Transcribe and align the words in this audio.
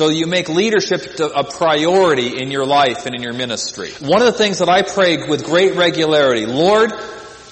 So 0.00 0.10
you 0.10 0.28
make 0.28 0.48
leadership 0.48 1.18
a 1.18 1.42
priority 1.42 2.40
in 2.40 2.52
your 2.52 2.64
life 2.64 3.04
and 3.06 3.16
in 3.16 3.22
your 3.24 3.32
ministry. 3.32 3.90
One 3.98 4.22
of 4.22 4.26
the 4.26 4.38
things 4.38 4.60
that 4.60 4.68
I 4.68 4.82
pray 4.82 5.26
with 5.26 5.44
great 5.44 5.74
regularity, 5.74 6.46
Lord, 6.46 6.92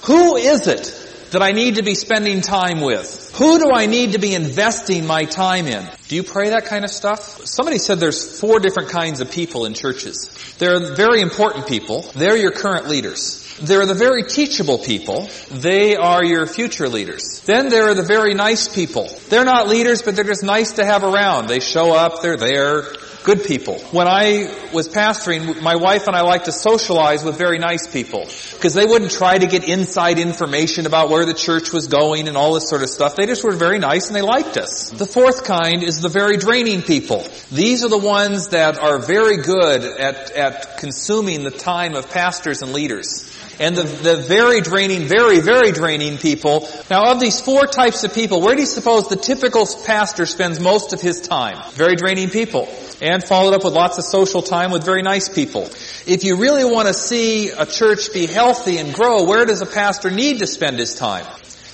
who 0.05 0.37
is 0.37 0.65
it 0.67 1.06
that 1.31 1.41
I 1.41 1.51
need 1.51 1.75
to 1.75 1.83
be 1.83 1.95
spending 1.95 2.41
time 2.41 2.81
with? 2.81 3.35
Who 3.35 3.59
do 3.59 3.71
I 3.71 3.85
need 3.85 4.13
to 4.13 4.19
be 4.19 4.33
investing 4.33 5.05
my 5.05 5.25
time 5.25 5.67
in? 5.67 5.87
Do 6.07 6.15
you 6.15 6.23
pray 6.23 6.49
that 6.49 6.65
kind 6.65 6.85
of 6.85 6.91
stuff? 6.91 7.45
Somebody 7.45 7.77
said 7.77 7.99
there's 7.99 8.39
four 8.39 8.59
different 8.59 8.89
kinds 8.89 9.19
of 9.19 9.31
people 9.31 9.65
in 9.65 9.73
churches. 9.73 10.29
There 10.57 10.75
are 10.75 10.95
very 10.95 11.21
important 11.21 11.67
people. 11.67 12.01
They're 12.15 12.37
your 12.37 12.51
current 12.51 12.87
leaders. 12.87 13.43
There 13.59 13.81
are 13.81 13.85
the 13.85 13.93
very 13.93 14.23
teachable 14.23 14.77
people. 14.77 15.29
They 15.51 15.95
are 15.95 16.23
your 16.23 16.45
future 16.45 16.87
leaders. 16.87 17.41
Then 17.45 17.69
there 17.69 17.89
are 17.89 17.95
the 17.95 18.03
very 18.03 18.33
nice 18.33 18.67
people. 18.67 19.09
They're 19.29 19.45
not 19.45 19.67
leaders, 19.67 20.03
but 20.03 20.15
they're 20.15 20.23
just 20.23 20.43
nice 20.43 20.73
to 20.73 20.85
have 20.85 21.03
around. 21.03 21.47
They 21.47 21.59
show 21.59 21.93
up, 21.93 22.21
they're 22.21 22.37
there, 22.37 22.83
good 23.27 23.43
people. 23.43 23.77
When 23.91 24.07
I 24.07 24.49
was 24.73 24.87
pastoring, 24.87 25.61
my 25.61 25.75
wife 25.75 26.07
and 26.07 26.15
I 26.15 26.21
liked 26.21 26.45
to 26.45 26.53
socialize 26.53 27.25
with 27.25 27.37
very 27.37 27.59
nice 27.59 27.85
people 27.85 28.21
because 28.53 28.73
they 28.73 28.85
wouldn't 28.85 29.11
try 29.11 29.37
to 29.37 29.47
get 29.47 29.67
inside 29.67 30.17
information 30.17 30.85
about 30.85 31.09
where 31.09 31.25
the 31.25 31.33
church 31.33 31.73
was 31.73 31.87
going 31.87 32.29
and 32.29 32.37
all 32.37 32.53
this 32.53 32.69
sort 32.69 32.83
of 32.83 32.89
stuff. 32.89 33.17
They 33.17 33.25
just 33.25 33.43
were 33.43 33.51
very 33.51 33.79
nice 33.79 34.07
and 34.07 34.15
they 34.15 34.21
liked 34.21 34.55
us. 34.55 34.91
The 34.91 35.05
fourth 35.05 35.43
kind 35.43 35.83
is 35.83 35.99
the 36.01 36.07
very 36.07 36.37
draining 36.37 36.81
people. 36.81 37.27
These 37.51 37.83
are 37.83 37.89
the 37.89 37.97
ones 37.97 38.47
that 38.49 38.79
are 38.79 38.97
very 38.97 39.35
good 39.35 39.83
at, 39.83 40.31
at 40.31 40.77
consuming 40.77 41.43
the 41.43 41.51
time 41.51 41.95
of 41.95 42.09
pastors 42.09 42.61
and 42.61 42.71
leaders 42.71 43.29
and 43.59 43.75
the, 43.75 43.83
the 43.83 44.17
very 44.17 44.61
draining, 44.61 45.07
very, 45.07 45.39
very 45.39 45.71
draining 45.71 46.17
people. 46.17 46.69
Now 46.89 47.11
of 47.11 47.19
these 47.19 47.41
four 47.41 47.65
types 47.65 48.03
of 48.03 48.13
people, 48.13 48.41
where 48.41 48.55
do 48.55 48.61
you 48.61 48.67
suppose 48.67 49.07
the 49.09 49.15
typical 49.15 49.67
pastor 49.85 50.25
spends 50.25 50.59
most 50.59 50.93
of 50.93 51.01
his 51.01 51.21
time? 51.21 51.57
Very 51.71 51.95
draining 51.95 52.29
people. 52.29 52.69
And 52.99 53.23
followed 53.23 53.53
up 53.53 53.63
with 53.63 53.73
lots 53.73 53.97
of 53.99 54.05
social 54.05 54.41
time 54.41 54.71
with 54.71 54.83
very 54.83 55.03
nice 55.03 55.29
people. 55.29 55.63
If 56.07 56.23
you 56.23 56.37
really 56.37 56.65
want 56.65 56.87
to 56.87 56.93
see 56.93 57.49
a 57.49 57.65
church 57.65 58.11
be 58.11 58.25
healthy 58.25 58.77
and 58.77 58.93
grow, 58.93 59.25
where 59.25 59.45
does 59.45 59.61
a 59.61 59.67
pastor 59.67 60.09
need 60.09 60.39
to 60.39 60.47
spend 60.47 60.79
his 60.79 60.95
time? 60.95 61.25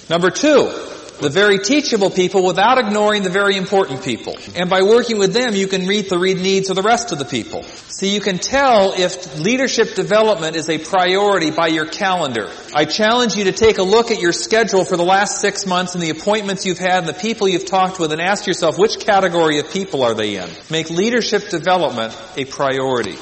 Number 0.09 0.29
two, 0.29 0.82
the 1.21 1.29
very 1.29 1.59
teachable 1.59 2.09
people 2.09 2.43
without 2.43 2.77
ignoring 2.77 3.23
the 3.23 3.29
very 3.29 3.55
important 3.57 4.03
people. 4.03 4.35
And 4.55 4.69
by 4.69 4.81
working 4.83 5.17
with 5.17 5.33
them, 5.33 5.55
you 5.55 5.67
can 5.67 5.87
meet 5.87 6.09
the 6.09 6.17
read 6.17 6.37
needs 6.37 6.69
of 6.69 6.75
the 6.75 6.81
rest 6.81 7.11
of 7.11 7.19
the 7.19 7.25
people. 7.25 7.63
See, 7.63 8.13
you 8.13 8.21
can 8.21 8.39
tell 8.39 8.93
if 8.93 9.39
leadership 9.39 9.95
development 9.95 10.55
is 10.55 10.69
a 10.69 10.77
priority 10.77 11.51
by 11.51 11.67
your 11.67 11.85
calendar. 11.85 12.49
I 12.75 12.85
challenge 12.85 13.35
you 13.35 13.45
to 13.45 13.51
take 13.51 13.77
a 13.77 13.83
look 13.83 14.11
at 14.11 14.19
your 14.19 14.33
schedule 14.33 14.85
for 14.85 14.97
the 14.97 15.05
last 15.05 15.39
six 15.39 15.65
months 15.65 15.93
and 15.93 16.03
the 16.03 16.09
appointments 16.09 16.65
you've 16.65 16.79
had 16.79 16.99
and 16.99 17.07
the 17.07 17.13
people 17.13 17.47
you've 17.47 17.65
talked 17.65 17.99
with 17.99 18.11
and 18.11 18.21
ask 18.21 18.47
yourself 18.47 18.77
which 18.77 18.99
category 18.99 19.59
of 19.59 19.71
people 19.71 20.03
are 20.03 20.13
they 20.13 20.37
in. 20.37 20.49
Make 20.69 20.89
leadership 20.89 21.49
development 21.49 22.17
a 22.35 22.45
priority. 22.45 23.17